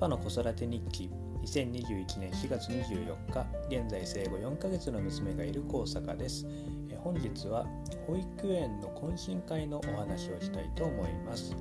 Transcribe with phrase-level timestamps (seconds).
[0.00, 1.10] パの子育て日記。
[1.42, 3.46] 2021年4月24日。
[3.68, 6.46] 現在生後4ヶ月の娘がいる高坂です。
[7.04, 7.66] 本日は
[8.06, 11.56] 保育園の懇親会のお話をしたいと思います、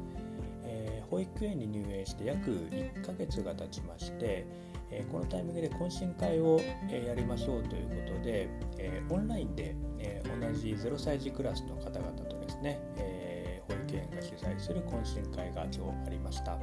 [0.66, 4.46] えー、保育園に入園して約1ヶ月が経ちまして
[4.92, 6.60] えこのタイミングで懇親会を、
[6.90, 8.50] えやりましょうということで、
[8.80, 16.58] えオンラインで、え同じ0歳児クラスの方々とですね、え保育園が主催する懇親会が今日ありました。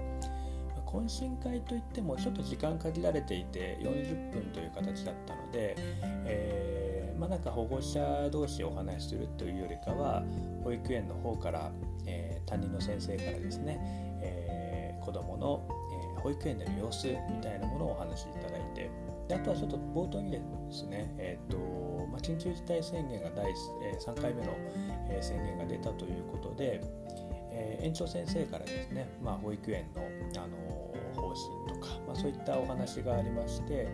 [0.87, 5.75] 懇親会といってもちょっと時間限られていて40分という形だったので、
[6.25, 10.23] えー、まあ、なんか保護者同士お話しするというよりかは
[10.65, 11.71] 保育園の方から、
[12.07, 13.79] えー、担任の先生からですね、
[14.23, 15.69] えー、子どもの、
[16.19, 18.91] え保育園での様子みたいなものをお話しいただいて
[19.29, 21.59] であとはちょっと冒頭にですね、えーと
[22.11, 24.53] まあ、緊急事態宣言が第3回目の
[25.21, 26.81] 宣言が出たということで、
[27.57, 30.03] え園長先生からですね、まあ、保育園の、
[30.43, 30.57] あの
[31.15, 33.89] 方針とか、まあ、そういったお話がありまして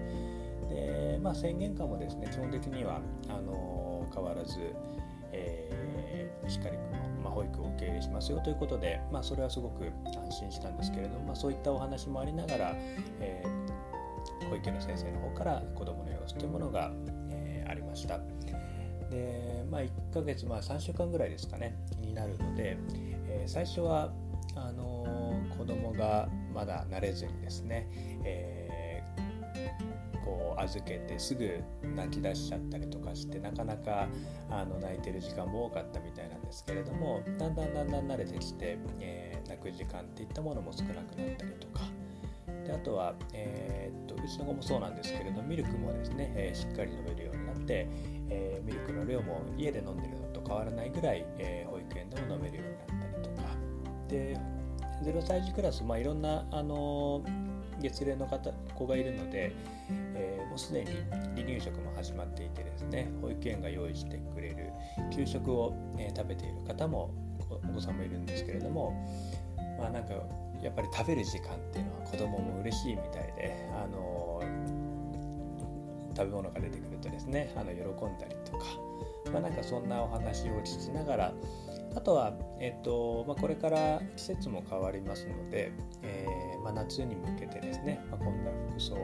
[0.69, 4.58] で、まあ、宣言下もですね基本的にはあの変わらず、
[5.30, 6.77] えー、しっかり
[7.22, 12.74] まあ、保育を受け入れしますよということで、まあ、それはすごく安心したんですけれども、まあ、そういったお話もありながら、
[13.20, 16.91] えー、保育園の先生の方から子どもの様子というものが、
[17.30, 18.19] えー、ありました。
[19.10, 22.76] でまあ、1ヶ月、まあ、3週間ぐらいですかねになるので、
[23.33, 24.12] えー、最初は
[24.55, 27.88] あのー、子供がまだ慣れずにですね、
[28.25, 34.08] えー、こう預けてすぐ泣き出しちゃったりとかしてなかなか
[34.50, 41.05] あの泣いてる時間も多かったみたいなんですけれどもだんだんだんだん慣れてきて、えー、泣く時間っていったものも少なくなっ
[41.36, 41.83] たりとか。
[42.66, 47.89] であとは、えー、っとうちの子もそうなんですけれどミルクもですね、え、しっかり飲めるようになって、
[48.31, 53.48] えー、ミルクの量も家で飲んでるのと変わらないぐらい、え保育園でも飲めるようになったりとか。
[54.09, 54.36] で
[55.03, 57.22] 0歳児クラス、まあ、いろんな、あの
[57.81, 59.53] 月齢の方子がいるので、
[60.14, 60.91] えー、もうすでに
[61.34, 64.71] 離乳食も始まっていてですね保育園が用意してくれる
[65.12, 67.10] 給食を、え、食べている方も
[67.50, 68.93] お子さんもいるんですけれども
[69.78, 70.15] まあなんか
[70.62, 74.41] やっぱり食べる時間っていうのは子供も嬉しいみたいで、あの
[76.17, 78.65] 食べ物が出てくるとですねあの喜んだりとか、
[79.33, 81.33] まあ、なんかそんなお話を聞きながら
[81.95, 88.97] あとは、えっとまあ、これから季節も変わりますので、えーまあ、夏に向けてですね、まあ、こんな服装、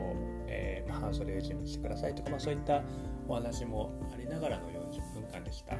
[0.47, 2.81] えーま、半袖を準備してくださいとか、まあ、そういった
[3.27, 5.75] お話もありながらの40分間でした、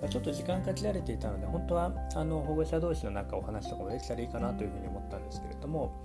[0.00, 6.02] ま、ちょっと時間限られていたので本当はあの保護者同士のなんかお話とかもできたらいいかなというふうに思ったんですけれども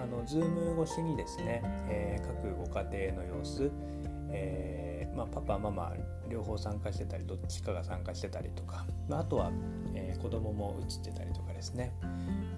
[0.00, 3.70] あの Zoom 越しにですね、えー、各ご家庭の様子、
[4.30, 5.94] えーまあ、パパママ
[6.28, 9.50] 両方参加してたりどっちかが参加してたりとか、まあ、あとは、
[9.94, 11.92] えー、子供も映ってたりとかですね、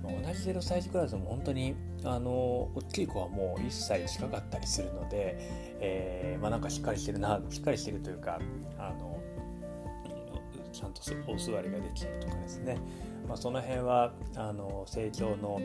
[0.03, 5.37] まあ、同じ0歳児クラスも本当にあの大きい子はもう1歳近かったりするので、
[5.81, 8.41] えー、まあ、なんかしっかりしてるなしっかりしてるというか
[8.78, 9.20] あの
[10.72, 12.78] ちゃんとお座りができるとかですね、
[13.26, 15.60] まあ、その辺はあの成長の、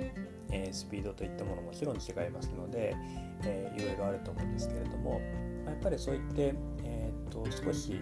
[0.52, 2.96] え、スピードといったものももちろん違いますので、
[3.44, 5.22] えー、いろいろあると思うんですけれども
[5.66, 8.02] やっぱりそういって、えーと、少し、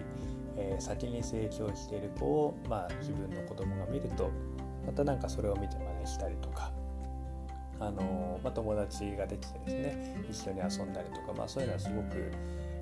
[0.56, 4.30] え、先に成長している子を、まあ、自分の子供が見ると
[4.86, 6.72] またなんかそれを見て真似したりとか、
[7.78, 12.30] あのまあ、友達ができてですね一緒に遊んだりとか、まあ、そういうのはすごく、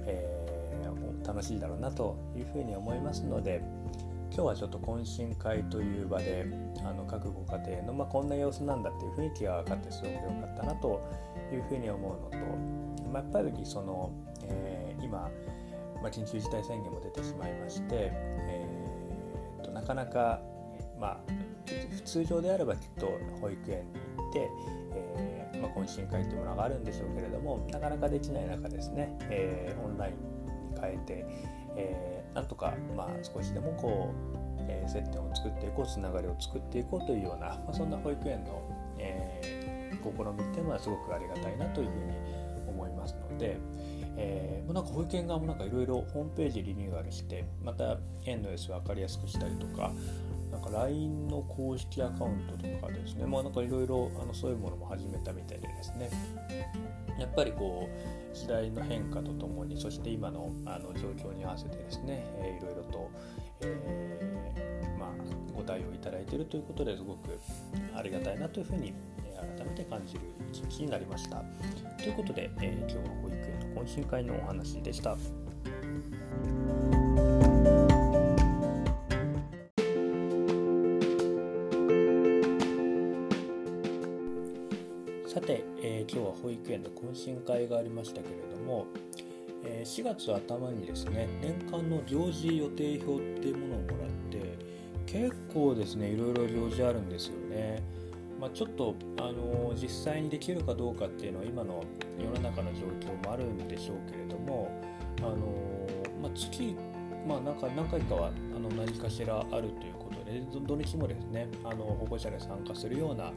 [0.06, 3.62] えー、楽しいだろうなというふうに思いますので
[4.32, 6.46] 今日はちょっと懇親会という場で
[6.84, 11.00] あの各ご家庭の、まあ、こんな様子なんだっていう雰囲気が分かってすごく良かったなと
[11.52, 12.36] いうふうに思うのと、
[13.12, 14.12] まあ、やっぱりその
[14.50, 15.30] えー、今、
[16.02, 20.40] まあ、緊急事態宣言も出てしまいまして、えーと、なかなか、
[20.98, 21.20] まあ、
[22.04, 24.50] 通常であればきっと保育園に行って、
[24.92, 30.14] えーまあ、懇親会というものがあるんでしょうけれどもなかなかできない中ですね、えー、オンライン
[30.74, 31.26] に変えて、
[31.76, 34.12] えー、なんとか、まあ、少しでもこ
[34.58, 38.62] う、えー、接点を作っていこうつながりを作っていこうというような、まあ、そんな保育園の、
[38.98, 42.12] えー、試みっていうのはすごくありがたいなというふうに
[42.68, 43.56] 思いますので、
[44.16, 49.92] えー、なんか保育園側もなんかいろいろホームページリニューアルしてまた園の様子分かりやすくしたりとか
[50.50, 56.10] なんか LINE の公式アカウントとかですね、まあ、なんかいろいろそういうものも始めたみたいでですね
[57.18, 63.10] やっぱりこう時代の変化とともにそして今のあの状況に合わせてですね、えー、いろいろと、
[63.60, 65.08] えー、まあ、
[65.54, 67.38] ご対応いただいているということですごく
[67.94, 68.94] ありがたいなというふうに
[69.56, 70.20] 改めて感じる
[70.50, 71.42] 一日になりました。
[71.98, 75.16] ということで、えー、今日は保育園の懇親会のお話でした。
[85.32, 88.88] さて、えー、今日は保育園の懇親会がありましたけれども、
[89.64, 94.58] えー、4月頭にですね年間の行事予定表っていうものをもらって
[95.06, 97.80] 結構ですねいろいろ行事あるんですよね。
[98.40, 101.84] まあ、ちょっと、あの実際にできるかどうかっていうのは今の
[102.18, 104.82] 世の中の状況もあるんでしょうけれども、
[105.18, 105.36] あの
[106.20, 106.74] まあ、月、
[107.28, 113.32] まあ、何回何回かはあの何かしらあるということで土日もですねあの保護者で参加するような、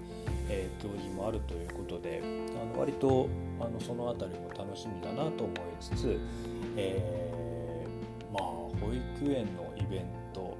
[0.49, 3.27] えー、行事もあるということであの割と
[3.59, 6.19] あのその辺りも楽しみだなと思いつつ、
[6.77, 10.57] えー、まあ保育園のイベント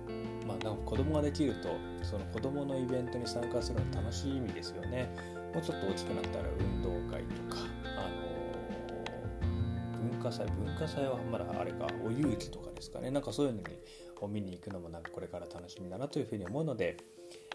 [0.48, 1.70] まあ、なんか子供ができると
[2.04, 5.10] その子供のイベントに参加するの楽しみですよね。
[5.54, 7.62] もうちょっと大きくなったら運動会とか、
[7.98, 13.12] あのー、文化祭文化祭はまだあれかお遊戯とかですかね。
[13.12, 13.66] なんかそういうのに
[14.24, 16.98] を見に行くのもなんかこれから楽しみだなというふうに思うので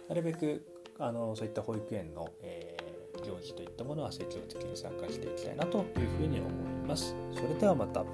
[0.08, 0.64] なるべく
[0.98, 5.84] あのそういった保育園の、えー、行事といったものは積極的に参加していきたいなという
[6.18, 6.52] ふうに思い
[6.86, 7.14] ます。
[7.34, 8.04] それではまた。